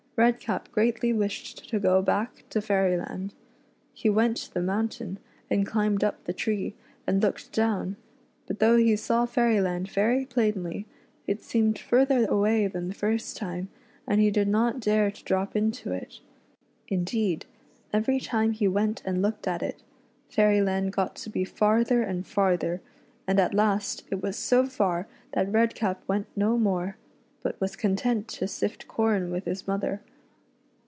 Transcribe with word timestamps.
Redcap 0.17 0.71
greatly 0.71 1.11
wished 1.13 1.67
to 1.69 1.79
go 1.79 2.03
back 2.03 2.43
to 2.51 2.61
Fairyland. 2.61 3.33
He 3.91 4.07
went 4.07 4.37
to 4.37 4.53
the 4.53 4.61
mountain 4.61 5.17
and 5.49 5.65
climbed 5.65 6.03
up 6.03 6.23
the 6.25 6.31
tree, 6.33 6.75
and 7.07 7.23
looked 7.23 7.51
down, 7.51 7.95
but 8.45 8.59
though 8.59 8.77
he 8.77 8.95
saw 8.95 9.25
Fairyland 9.25 9.89
very 9.89 10.27
plainly, 10.27 10.85
it 11.25 11.41
seemed 11.41 11.79
further 11.79 12.23
away 12.27 12.67
than 12.67 12.87
the 12.87 12.93
first 12.93 13.35
time, 13.35 13.69
and 14.05 14.21
he 14.21 14.29
did 14.29 14.47
not 14.47 14.79
dare 14.79 15.09
to 15.09 15.23
drop 15.23 15.55
into 15.55 15.91
it 15.91 16.19
Indeed, 16.87 17.47
every 17.91 18.19
time 18.19 18.51
he 18.51 18.67
went 18.67 19.01
and 19.03 19.23
looked 19.23 19.47
at 19.47 19.63
it, 19.63 19.81
Fairyland 20.29 20.93
got 20.93 21.15
to 21.15 21.31
be 21.31 21.43
farther 21.45 22.03
and 22.03 22.27
farther, 22.27 22.79
and 23.25 23.39
at 23.39 23.55
last 23.55 24.03
it 24.11 24.21
was 24.21 24.35
so 24.35 24.67
far 24.67 25.07
that 25.31 25.51
Redcap 25.51 26.03
went 26.07 26.27
no 26.35 26.59
more, 26.59 26.95
but 27.41 27.59
was 27.59 27.75
content 27.75 28.27
to 28.27 28.47
sift 28.47 28.87
corn 28.87 29.31
with 29.31 29.45
his 29.45 29.67
mother. 29.67 29.99